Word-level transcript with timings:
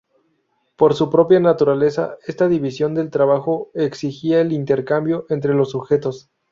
Por 0.77 0.95
su 0.95 1.11
propia 1.11 1.39
naturaleza, 1.39 2.17
esta 2.25 2.47
división 2.47 2.95
del 2.95 3.11
trabajo 3.11 3.69
exigía 3.75 4.41
el 4.41 4.51
intercambio 4.51 5.27
entre 5.29 5.53
los 5.53 5.69
sujetos. 5.69 6.31